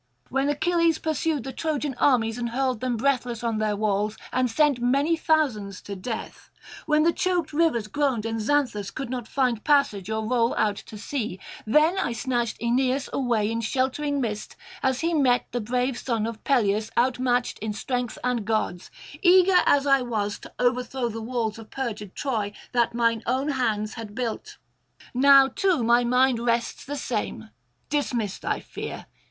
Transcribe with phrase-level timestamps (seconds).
[0.29, 4.81] When Achilles pursued the Trojan armies and hurled them breathless on their walls, and sent
[4.81, 6.49] many thousands to death,
[6.87, 10.97] when the choked rivers groaned and Xanthus could not find passage or roll out to
[10.97, 16.25] sea, then I snatched Aeneas away in sheltering mist as he met the brave son
[16.25, 18.89] of Peleus outmatched in strength and gods,
[19.21, 23.93] eager as I was to overthrow the walls of perjured Troy that mine own hands
[23.93, 24.57] had built.
[25.13, 27.51] Now too my mind rests the same;
[27.89, 29.05] dismiss thy fear.